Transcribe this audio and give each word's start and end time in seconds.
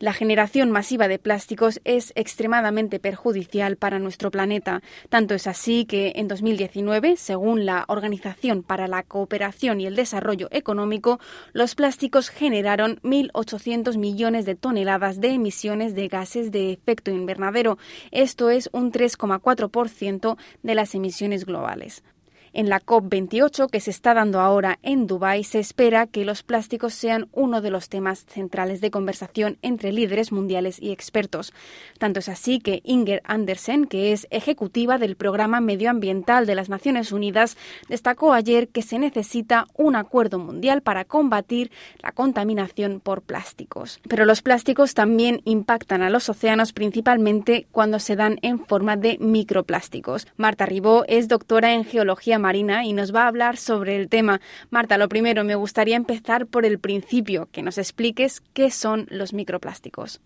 La 0.00 0.12
generación 0.12 0.70
masiva 0.70 1.08
de 1.08 1.18
plásticos 1.18 1.80
es 1.82 2.12
extremadamente 2.14 3.00
perjudicial 3.00 3.76
para 3.76 3.98
nuestro 3.98 4.30
planeta. 4.30 4.80
Tanto 5.08 5.34
es 5.34 5.48
así 5.48 5.86
que 5.86 6.12
en 6.14 6.28
2019, 6.28 7.16
según 7.16 7.66
la 7.66 7.84
Organización 7.88 8.62
para 8.62 8.86
la 8.86 9.02
Cooperación 9.02 9.80
y 9.80 9.86
el 9.86 9.96
Desarrollo 9.96 10.46
Económico, 10.52 11.18
los 11.52 11.74
plásticos 11.74 12.28
generaron 12.28 13.00
1.800 13.02 13.98
millones 13.98 14.46
de 14.46 14.54
toneladas 14.54 15.20
de 15.20 15.30
emisiones 15.30 15.96
de 15.96 16.06
gases 16.06 16.52
de 16.52 16.70
efecto 16.70 17.10
invernadero. 17.10 17.76
Esto 18.12 18.50
es 18.50 18.70
un 18.72 18.92
3,4% 18.92 20.36
de 20.62 20.74
las 20.76 20.94
emisiones 20.94 21.44
globales. 21.44 22.04
En 22.52 22.68
la 22.68 22.80
COP28 22.80 23.68
que 23.70 23.80
se 23.80 23.90
está 23.90 24.14
dando 24.14 24.40
ahora 24.40 24.78
en 24.82 25.06
Dubái 25.06 25.44
se 25.44 25.58
espera 25.58 26.06
que 26.06 26.24
los 26.24 26.42
plásticos 26.42 26.94
sean 26.94 27.28
uno 27.32 27.60
de 27.60 27.70
los 27.70 27.88
temas 27.88 28.24
centrales 28.26 28.80
de 28.80 28.90
conversación 28.90 29.58
entre 29.62 29.92
líderes 29.92 30.32
mundiales 30.32 30.80
y 30.80 30.90
expertos. 30.90 31.52
Tanto 31.98 32.20
es 32.20 32.28
así 32.28 32.58
que 32.58 32.80
Inger 32.84 33.22
Andersen, 33.24 33.86
que 33.86 34.12
es 34.12 34.26
ejecutiva 34.30 34.98
del 34.98 35.16
Programa 35.16 35.60
Medioambiental 35.60 36.46
de 36.46 36.54
las 36.54 36.68
Naciones 36.68 37.12
Unidas, 37.12 37.56
destacó 37.88 38.32
ayer 38.32 38.68
que 38.68 38.82
se 38.82 38.98
necesita 38.98 39.66
un 39.76 39.96
acuerdo 39.96 40.38
mundial 40.38 40.82
para 40.82 41.04
combatir 41.04 41.70
la 42.02 42.12
contaminación 42.12 43.00
por 43.00 43.22
plásticos. 43.22 44.00
Pero 44.08 44.24
los 44.24 44.42
plásticos 44.42 44.94
también 44.94 45.42
impactan 45.44 46.02
a 46.02 46.10
los 46.10 46.28
océanos 46.28 46.72
principalmente 46.72 47.66
cuando 47.72 47.98
se 47.98 48.16
dan 48.16 48.38
en 48.42 48.64
forma 48.64 48.96
de 48.96 49.18
microplásticos. 49.20 50.26
Marta 50.36 50.66
Ribó 50.66 51.04
es 51.08 51.28
doctora 51.28 51.74
en 51.74 51.84
geología 51.84 52.37
Marina 52.38 52.84
y 52.84 52.92
nos 52.92 53.14
va 53.14 53.24
a 53.24 53.28
hablar 53.28 53.56
sobre 53.56 53.96
el 53.96 54.08
tema. 54.08 54.40
Marta, 54.70 54.98
lo 54.98 55.08
primero, 55.08 55.44
me 55.44 55.54
gustaría 55.54 55.96
empezar 55.96 56.46
por 56.46 56.64
el 56.64 56.78
principio, 56.78 57.48
que 57.52 57.62
nos 57.62 57.78
expliques 57.78 58.40
qué 58.54 58.70
son 58.70 59.06
los 59.10 59.32
microplásticos. 59.32 60.20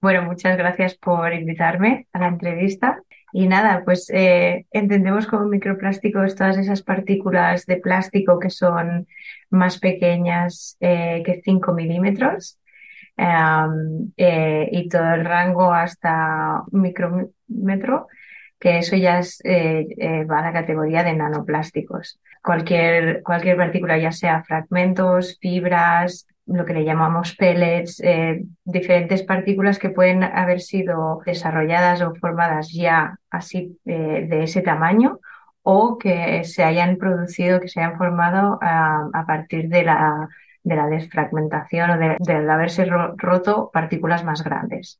Bueno, 0.00 0.22
muchas 0.22 0.56
gracias 0.56 0.94
por 0.96 1.32
invitarme 1.32 2.06
a 2.12 2.20
la 2.20 2.28
entrevista. 2.28 3.02
Y 3.32 3.46
nada, 3.46 3.82
pues 3.84 4.10
eh, 4.10 4.66
entendemos 4.70 5.26
como 5.26 5.46
microplásticos 5.46 6.34
todas 6.34 6.56
esas 6.56 6.82
partículas 6.82 7.66
de 7.66 7.76
plástico 7.76 8.38
que 8.38 8.50
son 8.50 9.06
más 9.50 9.78
pequeñas 9.78 10.76
eh, 10.80 11.22
que 11.26 11.42
5 11.44 11.72
milímetros 11.74 12.58
eh, 13.16 14.68
y 14.72 14.88
todo 14.88 15.12
el 15.12 15.24
rango 15.24 15.72
hasta 15.72 16.62
un 16.70 16.80
micrómetro 16.80 18.06
que 18.58 18.78
eso 18.78 18.96
ya 18.96 19.18
es, 19.20 19.40
eh, 19.44 19.86
eh, 19.98 20.24
va 20.24 20.40
a 20.40 20.42
la 20.42 20.52
categoría 20.52 21.04
de 21.04 21.14
nanoplásticos. 21.14 22.20
Cualquier, 22.42 23.22
cualquier 23.22 23.56
partícula, 23.56 23.98
ya 23.98 24.12
sea 24.12 24.42
fragmentos, 24.42 25.38
fibras, 25.40 26.26
lo 26.46 26.64
que 26.64 26.72
le 26.72 26.84
llamamos 26.84 27.36
pellets, 27.36 28.00
eh, 28.00 28.42
diferentes 28.64 29.22
partículas 29.22 29.78
que 29.78 29.90
pueden 29.90 30.24
haber 30.24 30.60
sido 30.60 31.20
desarrolladas 31.26 32.00
o 32.00 32.14
formadas 32.14 32.72
ya 32.72 33.18
así 33.30 33.78
de 33.84 34.42
ese 34.42 34.62
tamaño 34.62 35.20
o 35.62 35.98
que 35.98 36.44
se 36.44 36.64
hayan 36.64 36.96
producido, 36.96 37.60
que 37.60 37.68
se 37.68 37.80
hayan 37.80 37.98
formado 37.98 38.58
a, 38.62 39.24
partir 39.26 39.68
de 39.68 39.82
la, 39.82 40.28
de 40.62 40.76
la 40.76 40.86
desfragmentación 40.86 41.90
o 41.90 41.98
de, 41.98 42.16
de 42.18 42.50
haberse 42.50 42.86
roto 42.86 43.70
partículas 43.70 44.24
más 44.24 44.42
grandes. 44.42 44.98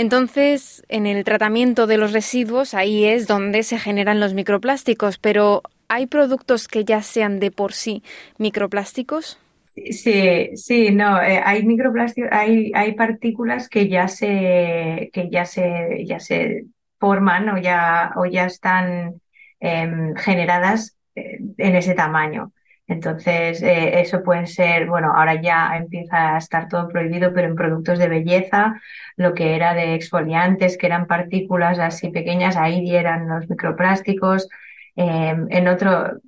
Entonces, 0.00 0.82
en 0.88 1.04
el 1.04 1.24
tratamiento 1.24 1.86
de 1.86 1.98
los 1.98 2.14
residuos, 2.14 2.72
ahí 2.72 3.04
es 3.04 3.26
donde 3.26 3.62
se 3.62 3.78
generan 3.78 4.18
los 4.18 4.32
microplásticos, 4.32 5.18
pero 5.18 5.60
¿hay 5.88 6.06
productos 6.06 6.68
que 6.68 6.86
ya 6.86 7.02
sean 7.02 7.38
de 7.38 7.50
por 7.50 7.74
sí 7.74 8.02
microplásticos? 8.38 9.38
Sí, 9.74 10.56
sí, 10.56 10.90
no, 10.90 11.20
eh, 11.20 11.42
hay 11.44 11.66
microplásticos, 11.66 12.30
hay, 12.32 12.94
partículas 12.94 13.68
que 13.68 13.90
ya 13.90 14.08
se, 14.08 15.10
que 15.12 15.28
ya 15.30 15.44
se, 15.44 16.02
ya 16.06 16.18
se 16.18 16.64
forman 16.98 17.50
o 17.50 17.58
ya, 17.58 18.12
o 18.16 18.24
ya 18.24 18.46
están 18.46 19.20
em, 19.60 20.14
generadas 20.16 20.96
eh, 21.14 21.40
en 21.58 21.76
ese 21.76 21.92
tamaño. 21.92 22.54
Entonces, 22.90 23.62
eh, 23.62 24.00
eso 24.00 24.24
puede 24.24 24.48
ser, 24.48 24.88
bueno, 24.88 25.12
ahora 25.14 25.40
ya 25.40 25.76
empieza 25.76 26.34
a 26.34 26.38
estar 26.38 26.68
todo 26.68 26.88
prohibido, 26.88 27.32
pero 27.32 27.46
en 27.46 27.54
productos 27.54 28.00
de 28.00 28.08
belleza, 28.08 28.80
lo 29.16 29.32
que 29.32 29.54
era 29.54 29.74
de 29.74 29.94
exfoliantes, 29.94 30.76
que 30.76 30.86
eran 30.86 31.06
partículas 31.06 31.78
así 31.78 32.08
pequeñas, 32.08 32.56
ahí 32.56 32.92
eran 32.96 33.28
los 33.28 33.48
microplásticos. 33.48 34.48
Em, 34.96 35.46
en 35.50 35.68
otro, 35.68 36.18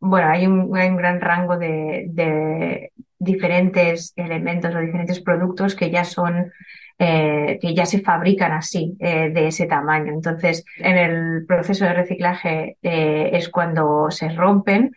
bueno, 0.00 0.28
hay 0.30 0.46
un, 0.46 0.70
gran 0.70 1.20
rango 1.20 1.58
de, 1.58 2.90
diferentes 3.18 4.14
elementos 4.16 4.74
o 4.74 4.78
diferentes 4.78 5.20
productos 5.20 5.74
que 5.74 5.90
ya 5.90 6.04
son 6.04 6.50
eh, 6.98 7.58
que 7.60 7.74
ya 7.74 7.84
se 7.84 8.00
fabrican 8.00 8.52
así, 8.52 8.96
eh, 9.00 9.28
de 9.30 9.48
ese 9.48 9.66
tamaño. 9.66 10.12
Entonces, 10.14 10.64
en 10.78 10.96
el 10.96 11.44
proceso 11.46 11.84
de 11.84 11.92
reciclaje 11.92 12.78
es 12.80 13.50
cuando 13.50 14.10
se 14.10 14.30
rompen 14.30 14.92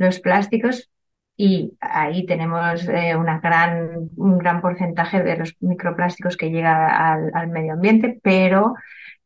los 0.00 0.18
plásticos 0.18 0.90
y 1.36 1.72
ahí 1.80 2.26
tenemos 2.26 2.88
eh, 2.88 3.14
gran, 3.42 4.10
un 4.16 4.38
gran 4.38 4.60
porcentaje 4.60 5.22
de 5.22 5.36
los 5.36 5.56
microplásticos 5.60 6.36
que 6.36 6.50
llega 6.50 7.12
al, 7.12 7.48
medio 7.48 7.74
ambiente, 7.74 8.18
pero 8.22 8.74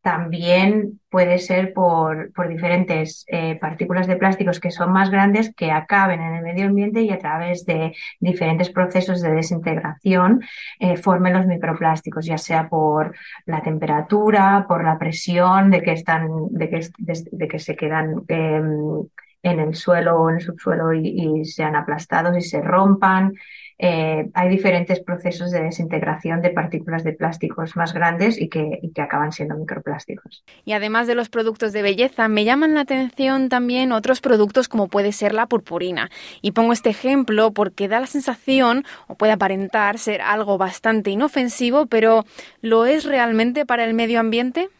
también 0.02 1.00
puede 1.10 1.38
ser 1.38 1.72
por, 1.72 2.32
por 2.32 2.48
diferentes 2.48 3.24
eh, 3.28 3.56
partículas 3.56 4.06
de 4.06 4.16
plásticos 4.16 4.60
que 4.60 4.70
son 4.70 4.92
más 4.92 5.10
grandes 5.10 5.54
que 5.54 5.70
acaben 5.70 6.20
en 6.20 6.34
el 6.34 6.42
medio 6.42 6.66
ambiente 6.66 7.02
y 7.02 7.10
a 7.10 7.18
través 7.18 7.64
de 7.66 7.94
diferentes 8.20 8.70
procesos 8.70 9.22
de 9.22 9.32
desintegración 9.32 10.42
eh, 10.80 10.96
formen 10.96 11.34
los 11.34 11.46
microplásticos, 11.46 12.26
ya 12.26 12.38
sea 12.38 12.68
por 12.68 13.14
la 13.46 13.62
temperatura, 13.62 14.66
por 14.68 14.84
la 14.84 14.98
presión 14.98 15.70
de 15.70 15.82
que 15.82 15.92
están, 15.92 16.28
de 16.50 16.68
que, 16.68 16.80
de 16.98 17.48
que 17.48 17.58
se 17.58 17.76
quedan 17.76 18.22
em, 18.28 19.04
en 19.44 19.60
el 19.60 19.74
suelo 19.74 20.20
o 20.20 20.30
en 20.30 20.36
el 20.36 20.42
subsuelo 20.42 20.92
y, 20.92 21.44
sean 21.44 21.76
aplastados 21.76 22.36
y 22.36 22.40
se 22.40 22.60
rompan. 22.60 23.34
Eh, 23.76 24.30
hay 24.34 24.48
diferentes 24.48 25.00
procesos 25.00 25.50
de 25.50 25.60
desintegración 25.60 26.40
de 26.40 26.50
partículas 26.50 27.04
de 27.04 27.12
plásticos 27.12 27.76
más 27.76 27.92
grandes 27.92 28.40
y 28.40 28.48
que, 28.48 28.78
y 28.80 28.92
que, 28.92 29.02
acaban 29.02 29.32
siendo 29.32 29.56
microplásticos. 29.56 30.44
Y 30.64 30.72
además 30.72 31.06
de 31.06 31.14
los 31.14 31.28
productos 31.28 31.72
de 31.72 31.82
belleza, 31.82 32.28
me 32.28 32.44
llaman 32.44 32.74
la 32.74 32.82
atención 32.82 33.48
también 33.48 33.92
otros 33.92 34.20
productos 34.20 34.68
como 34.68 34.88
puede 34.88 35.12
ser 35.12 35.34
la 35.34 35.46
purpurina. 35.46 36.10
Y 36.40 36.52
pongo 36.52 36.72
este 36.72 36.90
ejemplo 36.90 37.50
porque 37.50 37.88
da 37.88 38.00
la 38.00 38.06
sensación, 38.06 38.84
o 39.08 39.16
puede 39.16 39.32
aparentar 39.32 39.98
ser 39.98 40.22
algo 40.22 40.56
bastante 40.56 41.10
inofensivo, 41.10 41.86
pero 41.86 42.24
¿lo 42.62 42.86
es 42.86 43.04
realmente 43.04 43.66
para 43.66 43.84
el 43.84 43.92
medio 43.92 44.20
ambiente? 44.20 44.70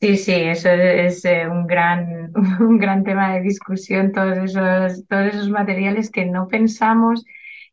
Sí, 0.00 0.16
sí, 0.16 0.32
eso 0.32 0.68
es, 0.70 1.24
eh, 1.24 1.48
un 1.48 1.66
gran, 1.66 2.32
un 2.60 2.78
gran 2.78 3.02
tema 3.02 3.34
de 3.34 3.40
discusión, 3.40 4.12
todos 4.12 4.38
esos, 4.38 5.06
todos 5.08 5.26
esos 5.26 5.50
materiales 5.50 6.10
que 6.10 6.24
no 6.24 6.46
pensamos 6.46 7.24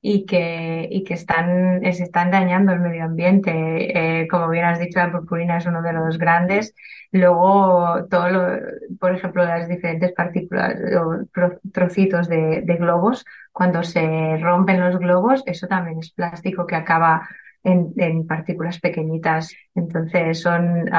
y 0.02 0.26
que, 0.26 0.88
y 0.90 1.04
que 1.04 1.14
están, 1.14 1.82
se 1.94 2.04
están 2.04 2.32
dañando 2.32 2.72
el 2.74 2.80
medio 2.80 3.04
ambiente. 3.06 4.22
Eh, 4.24 4.28
como 4.28 4.50
bien 4.50 4.66
has 4.66 4.80
dicho, 4.80 5.00
la 5.00 5.12
purpurina 5.12 5.58
es 5.58 5.68
uno 5.68 5.84
de 5.84 5.94
los 5.94 6.18
grandes. 6.18 6.74
Luego, 7.12 8.06
todo 8.10 8.30
lo, 8.30 8.48
por 9.00 9.14
ejemplo, 9.16 9.46
las 9.46 9.68
diferentes 9.70 10.12
partículas 10.14 10.76
o 11.00 11.26
trocitos 11.72 12.28
de, 12.28 12.62
globos, 12.80 13.24
cuando 13.52 13.84
se 13.84 14.38
rompen 14.38 14.80
los 14.80 14.98
globos, 14.98 15.44
eso 15.46 15.68
también 15.68 16.00
es 16.00 16.12
plástico 16.12 16.66
que 16.66 16.76
acaba 16.76 17.28
en, 17.64 17.94
en 17.98 18.26
partículas 18.28 18.80
pequeñitas. 18.80 19.54
Entonces, 19.76 20.42
son 20.42 20.90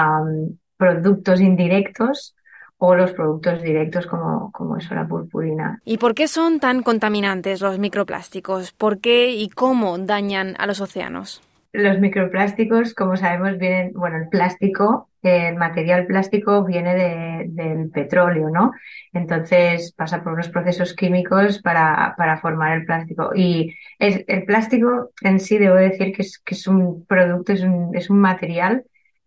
productos 0.77 1.41
indirectos 1.41 2.35
o 2.79 2.95
los 2.95 3.13
productos 3.13 3.63
directos 3.63 4.07
como, 4.07 4.51
como 4.53 4.77
es 4.77 4.91
la 4.91 5.07
purpurina. 5.07 5.81
¿Y 5.85 5.99
por 5.99 6.15
qué 6.15 6.29
son 6.29 6.61
tan 6.61 6.83
contaminantes 6.83 7.61
los 7.61 7.79
microplásticos? 7.79 8.73
¿Por 8.73 9.01
qué 9.01 9.31
y 9.31 9.49
cómo 9.49 9.97
dañan 9.99 10.55
a 10.59 10.67
los 10.67 10.81
océanos? 10.81 11.43
Los 11.73 11.99
microplásticos, 11.99 12.95
como 12.95 13.17
sabemos, 13.17 13.59
vienen, 13.59 13.93
bueno, 13.93 14.17
el 14.17 14.29
plástico, 14.29 15.09
el 15.23 15.57
material 15.57 16.07
plástico 16.07 16.65
viene 16.65 16.95
de, 16.95 17.45
del 17.49 17.91
petróleo, 17.91 18.49
¿no? 18.49 18.73
Entonces 19.13 19.93
pasa 19.93 20.23
por 20.23 20.35
unos 20.35 20.49
procesos 20.49 20.95
químicos 20.95 21.61
para, 21.61 22.15
para 22.17 22.39
formar 22.41 22.79
el 22.79 22.87
plástico. 22.87 23.31
Y 23.35 23.75
es, 23.99 24.25
el 24.27 24.45
plástico 24.45 25.11
en 25.21 25.41
sí, 25.41 25.59
debo 25.59 25.75
decir 25.75 26.15
que 26.15 26.23
es, 26.23 26.39
que 26.39 26.55
es 26.55 26.67
un 26.67 27.05
producto, 27.05 27.53
es 27.53 27.63
un, 27.63 27.95
es 27.95 28.09
un 28.09 28.21
material 28.21 28.85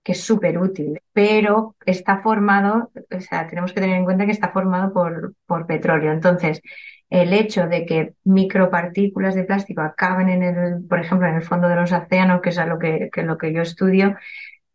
que 0.09 0.13
es 0.13 0.23
súper 0.23 0.57
útil, 0.57 0.99
pero 1.13 1.75
está 1.85 2.23
formado, 2.23 2.89
o 3.15 3.21
sea, 3.21 3.45
tenemos 3.47 3.73
que 3.73 3.79
tener 3.79 3.95
en 3.95 4.05
cuenta 4.05 4.25
que 4.25 4.31
está 4.31 4.49
formado 4.49 4.91
por, 4.91 5.35
por 5.45 5.67
petróleo. 5.67 6.11
Entonces, 6.11 6.63
el 7.11 7.31
hecho 7.31 7.67
de 7.67 7.85
que 7.85 8.13
micropartículas 8.23 9.35
de 9.35 9.43
plástico 9.43 9.81
acaben 9.81 10.29
en 10.29 10.41
el, 10.41 10.83
por 10.87 10.99
ejemplo, 10.99 11.27
en 11.27 11.35
el 11.35 11.43
fondo 11.43 11.69
de 11.69 11.75
los 11.75 11.91
océanos, 11.91 12.41
que 12.41 12.49
es 12.49 12.57
lo 12.65 12.79
que, 12.79 13.11
lo 13.23 13.37
que 13.37 13.53
yo 13.53 13.61
estudio, 13.61 14.15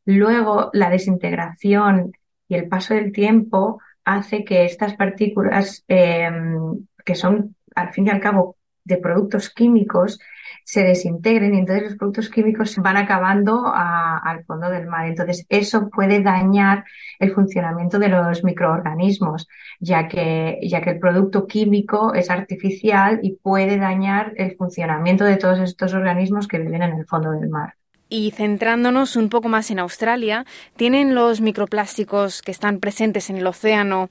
Luego, 0.05 0.71
la 0.73 0.91
desintegración 0.91 2.13
y 2.47 2.55
el 2.55 2.69
paso 2.69 2.95
del 2.95 3.11
tiempo 3.11 3.81
hace 4.05 4.45
que 4.45 4.65
estas 4.65 4.95
partículas, 4.95 5.83
em, 5.89 6.87
que 7.05 7.15
son 7.17 7.57
al 7.75 7.91
fin 7.93 8.07
y 8.07 8.11
al 8.11 8.21
cabo 8.21 8.57
de 8.85 8.99
productos 8.99 9.51
químicos, 9.51 10.21
se 10.65 10.83
desintegren 10.83 11.55
y 11.55 11.59
entonces 11.59 11.85
los 11.85 11.97
productos 11.97 12.31
químicos 12.31 12.75
van 12.79 12.97
acabando 12.97 13.71
al 13.75 14.45
fondo 14.45 14.71
del 14.71 14.87
mar. 14.87 15.07
Entonces 15.07 15.47
eso 15.49 15.91
puede 15.91 16.23
dañar 16.23 16.85
el 17.19 17.33
funcionamiento 17.33 17.99
de 17.99 18.09
los 18.09 18.43
microorganismos, 18.43 19.47
ya 19.79 20.09
que, 20.09 20.59
ya 20.63 20.81
que 20.81 20.91
el 20.91 20.99
producto 20.99 21.47
químico 21.47 22.15
es 22.15 22.31
artificial 22.31 23.21
y 23.23 23.37
puede 23.37 23.77
dañar 23.77 24.33
el 24.37 24.57
funcionamiento 24.57 25.25
de 25.25 25.37
todos 25.37 25.61
estos 25.61 25.93
organismos 25.93 26.49
que 26.49 26.59
viven 26.59 26.83
en 26.83 26.95
el 26.95 27.07
fondo 27.07 27.31
del 27.31 27.49
mar. 27.51 27.75
Y 28.09 28.31
centrándonos 28.31 29.17
un 29.17 29.29
poco 29.29 29.49
más 29.49 29.71
en 29.71 29.79
Australia, 29.79 30.47
¿tienen 30.77 31.15
los 31.15 31.41
microplásticos 31.41 32.43
que 32.43 32.53
están 32.53 32.79
presentes 32.79 33.29
en 33.29 33.37
el 33.37 33.47
océano 33.47 34.09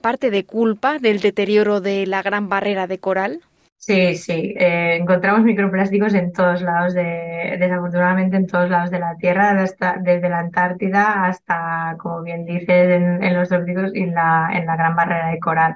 parte 0.00 0.30
de 0.30 0.44
culpa 0.44 0.98
del 0.98 1.20
deterioro 1.20 1.80
de 1.80 2.06
la 2.06 2.22
gran 2.22 2.48
barrera 2.48 2.86
de 2.86 2.98
coral? 2.98 3.42
Sí, 3.84 4.14
sí, 4.14 4.54
eh, 4.56 4.94
encontramos 5.00 5.42
microplásticos 5.42 6.14
en 6.14 6.32
todos 6.32 6.62
lados 6.62 6.94
de, 6.94 7.56
desafortunadamente 7.58 8.36
en 8.36 8.46
todos 8.46 8.70
lados 8.70 8.92
de 8.92 9.00
la 9.00 9.16
Tierra, 9.16 9.54
desde 9.54 10.28
la 10.28 10.38
Antártida 10.38 11.24
hasta, 11.24 11.96
como 11.98 12.22
bien 12.22 12.44
dices, 12.44 12.68
en, 12.68 13.34
los 13.34 13.48
trópicos 13.48 13.90
y 13.92 14.02
en 14.02 14.14
la, 14.14 14.50
en 14.52 14.66
la 14.66 14.76
gran 14.76 14.94
barrera 14.94 15.30
de 15.30 15.40
coral. 15.40 15.74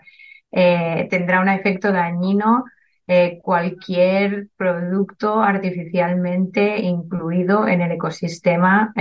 Eh, 0.52 1.08
tendrá 1.10 1.40
un 1.40 1.48
efecto 1.48 1.90
dañino 1.90 2.64
eh, 3.08 3.40
cualquier 3.42 4.50
producto 4.56 5.42
artificialmente 5.42 6.78
incluido 6.78 7.66
en 7.66 7.80
el 7.80 7.90
ecosistema, 7.92 8.92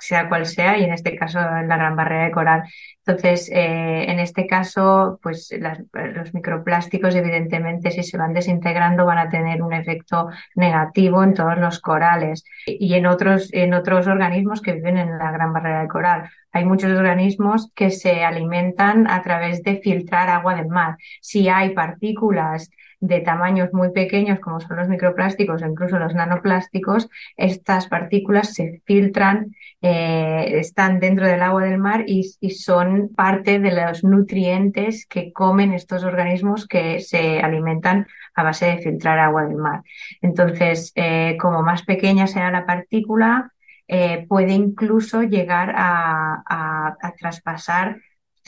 sea 0.00 0.28
cual 0.28 0.46
sea, 0.46 0.78
y 0.78 0.84
en 0.84 0.92
este 0.92 1.16
caso 1.16 1.38
en 1.38 1.68
la 1.68 1.76
gran 1.76 1.96
barrera 1.96 2.24
de 2.24 2.30
coral. 2.30 2.62
Entonces, 3.06 3.50
eh, 3.52 4.10
en 4.10 4.18
este 4.18 4.46
caso, 4.46 5.18
pues 5.22 5.54
los 5.60 6.34
microplásticos, 6.34 7.14
evidentemente, 7.14 7.90
si 7.90 8.02
se 8.02 8.18
van 8.18 8.34
desintegrando, 8.34 9.06
van 9.06 9.18
a 9.18 9.28
tener 9.28 9.62
un 9.62 9.72
efecto 9.72 10.28
negativo 10.54 11.22
en 11.22 11.34
todos 11.34 11.58
los 11.58 11.80
corales 11.80 12.44
y 12.66 12.94
en 12.94 13.06
otros, 13.06 13.48
en 13.52 13.74
otros 13.74 14.06
organismos 14.06 14.60
que 14.60 14.72
viven 14.72 14.98
en 14.98 15.18
la 15.18 15.32
gran 15.32 15.52
barrera 15.52 15.82
de 15.82 15.88
coral. 15.88 16.30
Hay 16.52 16.64
muchos 16.64 16.90
organismos 16.96 17.70
que 17.74 17.90
se 17.90 18.24
alimentan 18.24 19.08
a 19.08 19.22
través 19.22 19.62
de 19.62 19.78
filtrar 19.78 20.28
agua 20.28 20.54
del 20.54 20.68
mar. 20.68 20.96
Si 21.20 21.48
hay 21.48 21.70
partículas 21.70 22.70
de 23.00 23.20
tamaños 23.20 23.72
muy 23.72 23.90
pequeños 23.92 24.40
como 24.40 24.60
son 24.60 24.76
los 24.76 24.88
microplásticos 24.88 25.62
o 25.62 25.66
incluso 25.66 25.98
los 25.98 26.14
nanoplásticos, 26.14 27.08
estas 27.36 27.86
partículas 27.88 28.52
se 28.54 28.82
filtran, 28.84 29.56
eh, 29.80 29.89
están 29.90 31.00
dentro 31.00 31.26
del 31.26 31.42
agua 31.42 31.64
del 31.64 31.78
mar 31.78 32.04
y, 32.06 32.22
son 32.50 33.10
parte 33.14 33.58
de 33.58 33.72
los 33.72 34.04
nutrientes 34.04 35.06
que 35.06 35.32
comen 35.32 35.72
estos 35.72 36.04
organismos 36.04 36.66
que 36.66 37.00
se 37.00 37.40
alimentan 37.40 38.06
a 38.34 38.42
base 38.42 38.66
de 38.66 38.78
filtrar 38.78 39.18
agua 39.18 39.44
del 39.44 39.56
mar. 39.56 39.82
Entonces, 40.22 40.92
eh, 40.94 41.36
como 41.40 41.62
más 41.62 41.82
pequeña 41.84 42.26
sea 42.26 42.50
la 42.50 42.66
partícula, 42.66 43.52
eh, 43.88 44.26
puede 44.28 44.52
incluso 44.52 45.22
llegar 45.22 45.74
a 45.76 46.96
traspasar 47.18 47.96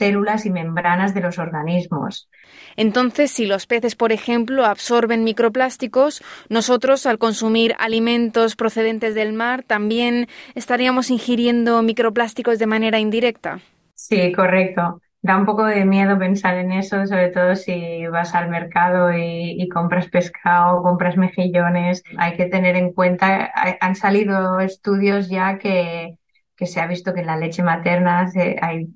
células 0.03 0.45
y 0.45 0.49
membranas 0.49 1.13
de 1.13 1.21
los 1.21 1.39
organismos. 1.39 2.29
Entonces, 2.75 3.31
si 3.31 3.45
los 3.45 3.65
peces, 3.67 3.95
por 3.95 4.11
ejemplo, 4.11 4.65
absorben 4.65 5.23
microplásticos, 5.23 6.21
nosotros 6.49 7.05
al 7.05 7.19
consumir 7.19 7.73
alimentos 7.79 8.57
procedentes 8.57 9.15
del 9.15 9.31
mar 9.31 9.63
también 9.63 10.27
estaríamos 10.55 11.09
ingiriendo 11.09 11.81
microplásticos 11.83 12.59
de 12.59 12.67
manera 12.67 12.99
indirecta. 12.99 13.59
Sí, 13.95 14.33
correcto. 14.33 14.99
Da 15.21 15.37
un 15.37 15.45
poco 15.45 15.63
de 15.63 15.85
miedo 15.85 16.19
pensar 16.19 16.57
en 16.57 16.73
eso, 16.73 17.05
sobre 17.05 17.29
todo 17.29 17.55
si 17.55 18.05
vas 18.07 18.35
al 18.35 18.49
mercado 18.49 19.13
y, 19.13 19.69
compras 19.69 20.09
pescado, 20.09 20.83
compras 20.83 21.15
mejillones. 21.15 22.03
Hay 22.17 22.35
que 22.35 22.47
tener 22.47 22.75
en 22.75 22.91
cuenta, 22.91 23.49
han 23.79 23.95
salido 23.95 24.59
estudios 24.59 25.29
ya 25.29 25.57
que, 25.59 26.17
que 26.57 26.65
se 26.65 26.81
ha 26.81 26.87
visto 26.87 27.13
que 27.13 27.21
en 27.21 27.27
la 27.27 27.37
leche 27.37 27.63
materna 27.63 28.29
hay 28.61 28.89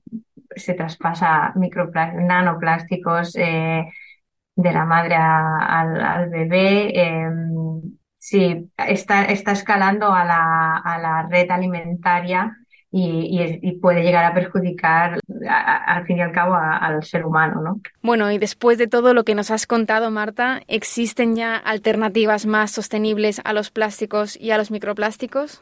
se 0.57 0.73
traspasa 0.73 1.53
nanoplásticos 1.55 3.35
eh, 3.35 3.85
de 4.55 4.71
la 4.71 4.85
madre 4.85 5.15
al, 5.15 6.29
bebé. 6.29 6.91
Em, 6.99 7.97
sí, 8.17 8.69
está, 8.77 9.25
está 9.25 9.51
escalando 9.51 10.11
a 10.11 10.25
la, 10.25 10.77
a 10.77 10.97
la 10.99 11.27
red 11.29 11.49
alimentaria 11.51 12.55
y, 12.91 13.71
puede 13.81 14.01
llegar 14.01 14.25
a 14.25 14.33
perjudicar 14.33 15.19
al 15.49 16.05
fin 16.05 16.17
y 16.17 16.21
al 16.21 16.31
cabo 16.31 16.55
al 16.55 17.03
ser 17.03 17.25
humano, 17.25 17.61
¿no? 17.61 17.81
Bueno, 18.01 18.31
y 18.31 18.37
después 18.37 18.77
de 18.77 18.87
todo 18.87 19.13
lo 19.13 19.23
que 19.23 19.35
nos 19.35 19.51
has 19.51 19.67
contado, 19.67 20.09
Marta, 20.09 20.61
¿existen 20.67 21.35
ya 21.35 21.55
alternativas 21.55 22.45
más 22.45 22.71
sostenibles 22.71 23.41
a 23.43 23.53
los 23.53 23.69
plásticos 23.71 24.37
y 24.39 24.51
a 24.51 24.57
los 24.57 24.71
microplásticos? 24.71 25.61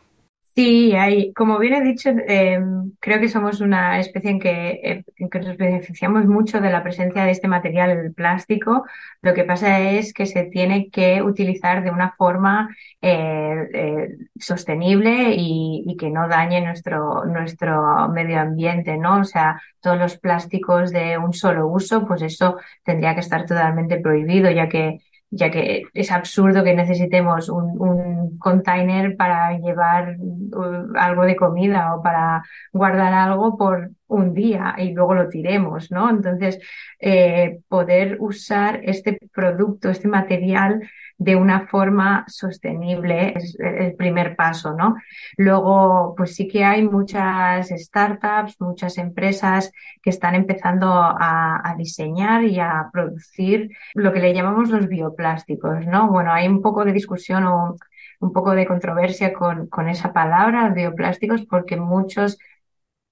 Sí, 0.55 0.93
hay, 0.95 1.33
como 1.33 1.59
bien 1.59 1.73
he 1.73 1.81
dicho, 1.81 2.09
em, 2.27 2.93
creo 3.01 3.19
que 3.19 3.27
somos 3.27 3.59
una 3.59 3.99
especie 3.99 4.31
en 4.31 4.39
que, 4.39 4.69
eh, 4.83 5.03
en 5.17 5.29
que 5.29 5.39
nos 5.41 5.57
beneficiamos 5.57 6.25
mucho 6.27 6.61
de 6.61 6.69
la 6.71 6.81
presencia 6.81 7.25
de 7.25 7.31
este 7.31 7.49
material 7.49 8.13
plástico. 8.15 8.85
Lo 9.21 9.33
que 9.33 9.43
pasa 9.43 9.81
es 9.81 10.13
que 10.13 10.25
se 10.25 10.43
tiene 10.45 10.89
que 10.89 11.21
utilizar 11.21 11.83
de 11.83 11.91
una 11.91 12.13
forma 12.13 12.69
eh, 13.01 13.67
eh, 13.73 14.09
sostenible 14.39 15.33
y, 15.35 15.83
y, 15.87 15.97
que 15.97 16.09
no 16.09 16.29
dañe 16.29 16.61
nuestro, 16.61 17.25
nuestro 17.25 18.07
medio 18.07 18.39
ambiente, 18.39 18.97
¿no? 18.97 19.19
O 19.19 19.23
sea, 19.25 19.61
todos 19.81 19.97
los 19.97 20.17
plásticos 20.17 20.91
de 20.91 21.17
un 21.17 21.33
solo 21.33 21.67
uso, 21.67 22.07
pues 22.07 22.21
eso 22.21 22.57
tendría 22.85 23.13
que 23.13 23.19
estar 23.19 23.45
totalmente 23.45 23.97
prohibido, 23.99 24.49
ya 24.51 24.69
que 24.69 24.99
ya 25.35 25.51
que 25.51 25.83
es 25.93 26.11
absurdo 26.11 26.63
que 26.63 26.73
necesitemos 26.73 27.49
un, 27.49 28.37
container 28.39 29.15
para 29.17 29.57
llevar 29.57 30.17
uh, 30.17 30.97
algo 30.97 31.23
de 31.25 31.35
comida 31.35 31.95
o 31.95 32.01
para 32.01 32.43
guardar 32.71 33.13
algo 33.13 33.57
por 33.57 33.91
un 34.07 34.33
día 34.33 34.75
y 34.77 34.93
luego 34.93 35.13
lo 35.13 35.29
tiremos, 35.29 35.91
¿no? 35.91 36.09
Entonces, 36.09 36.59
eh, 36.99 37.59
poder 37.67 38.17
usar 38.19 38.79
este 38.83 39.19
producto, 39.33 39.89
este 39.89 40.07
material 40.07 40.81
de 41.17 41.35
una 41.35 41.67
forma 41.67 42.25
sostenible 42.27 43.33
es 43.35 43.57
el 43.59 43.95
primer 43.95 44.35
paso, 44.35 44.73
¿no? 44.73 44.95
Luego, 45.37 46.13
pues 46.17 46.35
sí 46.35 46.47
que 46.47 46.63
hay 46.63 46.83
muchas 46.83 47.69
startups, 47.69 48.59
muchas 48.59 48.97
empresas 48.97 49.71
que 50.01 50.09
están 50.09 50.35
empezando 50.35 50.87
a, 50.91 51.73
diseñar 51.77 52.43
y 52.45 52.59
a 52.59 52.89
producir 52.91 53.69
lo 53.93 54.13
que 54.13 54.19
le 54.19 54.33
llamamos 54.33 54.69
los 54.69 54.87
bioplásticos, 54.87 55.85
¿no? 55.85 56.09
Bueno, 56.09 56.31
hay 56.31 56.47
un 56.47 56.61
poco 56.61 56.85
de 56.85 56.93
discusión 56.93 57.45
o 57.45 57.75
un 58.19 58.31
poco 58.31 58.51
de 58.51 58.65
controversia 58.65 59.33
con, 59.33 59.67
con 59.67 59.89
esa 59.89 60.13
palabra, 60.13 60.69
bioplásticos, 60.69 61.45
porque 61.45 61.75
muchos 61.75 62.37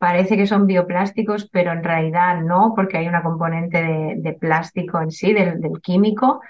parece 0.03 0.35
que 0.35 0.47
son 0.47 0.67
bioplásticos, 0.67 1.49
pero 1.49 1.71
en 1.71 1.81
realidad 1.81 2.41
no, 2.41 2.73
porque 2.75 2.97
hay 2.97 3.07
una 3.07 3.23
componente 3.23 3.81
de, 4.17 4.33
plástico 4.33 5.01
en 5.01 5.11
sí, 5.11 5.31
del, 5.31 5.61
químico. 5.81 6.41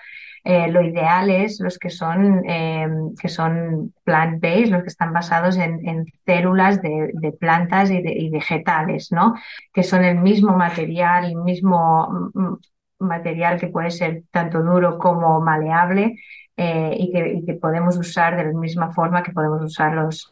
Eh, 0.45 0.67
lo 0.69 0.81
ideal 0.81 1.29
es 1.29 1.61
los 1.61 1.79
que 1.79 1.89
son, 1.89 2.43
eh, 2.45 2.85
que 3.19 3.29
son 3.29 3.93
plant-based, 4.03 4.71
los 4.71 4.81
que 4.83 4.89
están 4.89 5.13
basados 5.13 5.57
en, 5.57 6.05
células 6.25 6.81
de, 6.81 7.33
plantas 7.39 7.89
y, 7.89 8.29
vegetales, 8.29 9.11
¿no? 9.11 9.35
Que 9.73 9.83
son 9.83 10.03
el 10.03 10.19
mismo 10.19 10.53
material, 10.57 11.25
el 11.25 11.35
mismo 11.37 12.31
mm, 12.33 12.55
material 12.99 13.57
que 13.57 13.67
puede 13.67 13.89
ser 13.89 14.23
tanto 14.31 14.61
duro 14.61 14.97
como 14.97 15.39
maleable 15.39 16.19
eh, 16.57 16.95
y, 16.99 17.45
que, 17.45 17.53
podemos 17.53 17.95
usar 17.97 18.35
de 18.35 18.43
la 18.43 18.59
misma 18.59 18.91
forma 18.91 19.23
que 19.23 19.31
podemos 19.31 19.63
usar 19.63 19.93
los, 19.93 20.29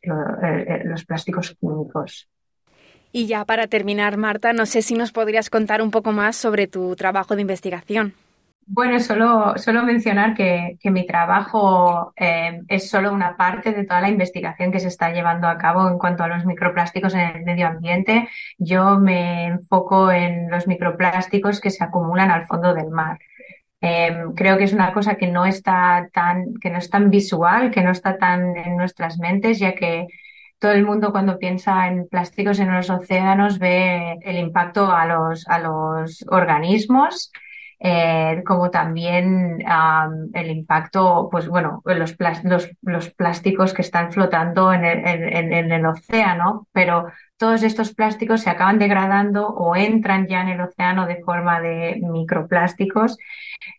los 0.84 1.06
plásticos 1.06 1.56
químicos. 1.58 2.28
Y 3.14 3.28
ya 3.28 3.46
para 3.46 3.68
terminar, 3.68 4.18
Marta, 4.18 4.52
no 4.52 4.66
sé 4.66 4.82
si 4.82 4.96
nos 4.96 5.14
podrías 5.14 5.50
contar 5.50 5.82
un 5.82 5.92
poco 5.92 6.12
más 6.12 6.36
sobre 6.36 6.68
tu 6.68 6.96
trabajo 6.98 7.36
de 7.36 7.42
investigación. 7.42 8.14
Bueno, 8.68 9.00
solo, 9.00 9.58
solo 9.58 9.84
mencionar 9.84 10.34
que, 10.34 10.78
mi 10.86 11.06
trabajo 11.06 12.14
eh, 12.16 12.62
es 12.68 12.90
solo 12.90 13.12
una 13.12 13.36
parte 13.36 13.74
de 13.74 13.84
toda 13.86 14.02
la 14.02 14.10
investigación 14.10 14.72
que 14.72 14.80
se 14.80 14.88
está 14.88 15.12
llevando 15.12 15.48
a 15.48 15.58
cabo 15.58 15.90
en 15.90 15.98
cuanto 15.98 16.24
a 16.24 16.28
los 16.28 16.46
microplásticos 16.46 17.14
en 17.14 17.22
el 17.22 17.44
medio 17.44 17.68
ambiente. 17.68 18.30
Yo 18.58 18.98
me 19.00 19.46
enfoco 19.48 20.12
en 20.12 20.50
los 20.50 20.68
microplásticos 20.68 21.60
que 21.60 21.70
se 21.70 21.84
acumulan 21.84 22.32
al 22.32 22.46
fondo 22.46 22.74
del 22.74 22.90
mar. 22.92 23.20
Em, 23.82 24.34
creo 24.36 24.58
que 24.58 24.66
es 24.66 24.74
una 24.74 24.94
cosa 24.94 25.16
que 25.16 25.28
no 25.28 25.46
está 25.46 26.10
tan, 26.14 26.54
que 26.62 26.70
no 26.70 26.78
es 26.78 26.90
tan 26.90 27.10
visual, 27.10 27.72
que 27.72 27.82
no 27.84 27.92
está 27.92 28.18
tan 28.18 28.56
en 28.56 28.78
nuestras 28.78 29.18
mentes, 29.20 29.60
ya 29.60 29.74
que 29.76 30.08
todo 30.60 30.72
el 30.72 30.86
mundo 30.86 31.12
cuando 31.12 31.40
piensa 31.40 31.88
en 31.88 32.08
plásticos 32.08 32.60
en 32.60 32.74
los 32.74 32.90
océanos 32.90 33.60
ve 33.60 34.20
el 34.24 34.38
impacto 34.38 34.92
a 34.92 35.06
los, 35.08 35.48
a 35.48 35.60
los 35.60 36.24
organismos 36.30 37.32
eh, 37.84 38.44
como 38.46 38.70
también 38.70 39.64
el 40.34 40.52
impacto, 40.52 41.30
pues 41.32 41.48
bueno, 41.48 41.82
los, 41.86 42.14
plásticos 43.16 43.74
que 43.74 43.82
están 43.82 44.12
flotando 44.12 44.72
en 44.72 44.86
el, 44.86 45.04
en, 45.08 45.52
en 45.54 45.72
el 45.72 45.86
océano, 45.88 46.68
pero 46.72 47.08
todos 47.38 47.64
estos 47.64 47.96
plásticos 47.96 48.42
se 48.42 48.52
acaban 48.52 48.78
degradando 48.78 49.48
o 49.48 49.76
entran 49.76 50.28
ya 50.28 50.42
en 50.42 50.50
el 50.50 50.62
océano 50.62 51.08
de 51.08 51.24
forma 51.24 51.60
de 51.60 52.00
microplásticos 52.04 53.18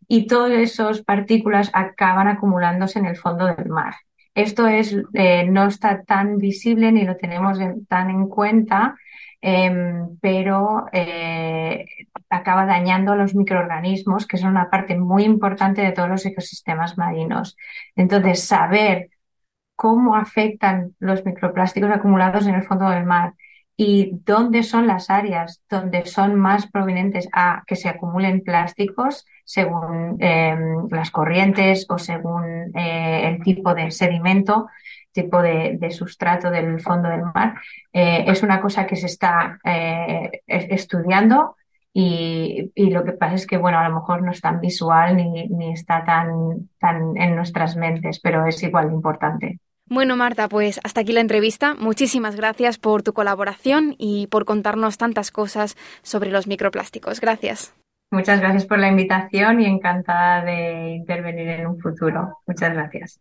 y 0.09 0.26
todas 0.26 0.50
esas 0.50 1.02
partículas 1.02 1.71
acaban 1.73 2.26
acumulándose 2.26 2.99
en 2.99 3.06
el 3.06 3.16
fondo 3.16 3.47
del 3.47 3.68
mar. 3.68 3.94
Esto 4.35 4.66
es, 4.66 4.97
eh, 5.14 5.47
no 5.49 5.66
está 5.66 6.02
tan 6.02 6.38
visible 6.38 6.90
ni 6.90 7.04
lo 7.04 7.16
tenemos 7.16 7.59
tan 7.88 8.11
en 8.11 8.26
cuenta, 8.26 8.97
em, 9.43 10.17
pero 10.21 10.87
eh, 10.93 11.85
acaba 12.31 12.65
dañando 12.67 13.13
a 13.13 13.17
los 13.17 13.35
microorganismos, 13.35 14.27
que 14.27 14.39
son 14.39 14.51
una 14.51 14.71
parte 14.71 14.97
muy 14.99 15.25
importante 15.25 15.83
de 15.83 15.93
todos 15.93 16.09
los 16.09 16.25
ecosistemas 16.27 16.97
marinos. 16.99 17.57
Entonces, 17.97 18.45
saber 18.45 19.11
cómo 19.77 20.17
afectan 20.17 20.95
los 21.01 21.25
microplásticos 21.25 21.91
acumulados 21.91 22.47
en 22.47 22.55
el 22.55 22.63
fondo 22.63 22.89
del 22.89 23.05
mar 23.05 23.35
y 23.77 24.21
dónde 24.25 24.63
son 24.63 24.87
las 24.87 25.11
áreas 25.11 25.63
donde 25.69 26.07
son 26.07 26.37
más 26.37 26.67
provenientes 26.71 27.29
a 27.33 27.65
que 27.67 27.77
se 27.77 27.89
acumulen 27.89 28.43
plásticos 28.43 29.27
según 29.45 30.19
em, 30.21 30.89
las 30.91 31.11
corrientes 31.11 31.87
o 31.89 31.99
según 31.99 32.71
eh, 32.77 33.29
el 33.29 33.43
tipo 33.43 33.75
de 33.75 33.91
sedimento, 33.91 34.69
tipo 35.12 35.40
de, 35.42 35.78
sustrato 35.90 36.50
del 36.50 36.81
fondo 36.81 37.09
del 37.09 37.23
mar, 37.35 37.54
eh, 37.92 38.25
es 38.26 38.42
una 38.42 38.61
cosa 38.61 38.87
que 38.87 38.97
se 38.97 39.07
está 39.07 39.59
eh, 39.64 40.42
estudiando 40.47 41.57
y, 41.95 42.73
lo 42.75 43.04
que 43.04 43.12
pasa 43.12 43.35
es 43.35 43.47
que, 43.47 43.59
bueno, 43.59 43.78
a 43.78 43.88
lo 43.88 43.95
mejor 43.95 44.23
no 44.23 44.31
es 44.31 44.40
tan 44.40 44.61
visual 44.61 45.16
ni, 45.16 45.49
ni 45.49 45.73
está 45.73 46.04
tan, 46.04 46.71
tan 46.78 47.16
en 47.16 47.37
nuestras 47.37 47.76
mentes, 47.76 48.19
pero 48.21 48.47
es 48.47 48.62
igual 48.62 48.88
de 48.88 48.95
importante. 48.95 49.59
Bueno, 49.87 50.16
Marta, 50.16 50.49
pues 50.49 50.81
hasta 50.85 51.02
aquí 51.02 51.12
la 51.12 51.21
entrevista. 51.21 51.75
Muchísimas 51.75 52.35
gracias 52.35 52.78
por 52.78 53.02
tu 53.02 53.12
colaboración 53.12 53.95
y 53.99 54.26
por 54.28 54.47
contarnos 54.47 54.97
tantas 54.97 55.31
cosas 55.31 55.76
sobre 56.02 56.31
los 56.31 56.47
microplásticos. 56.47 57.21
Gracias. 57.21 57.75
Muchas 58.11 58.40
gracias 58.40 58.66
por 58.66 58.78
la 58.78 58.88
invitación 58.88 59.61
y 59.61 59.66
encantada 59.66 60.45
de 60.45 60.90
intervenir 60.97 61.49
en 61.49 61.66
un 61.66 61.78
futuro. 61.78 62.38
Muchas 62.47 62.73
gracias. 62.73 63.21